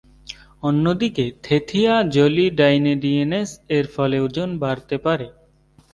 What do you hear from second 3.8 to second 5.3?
ফলে ওজন বাড়তে পারে।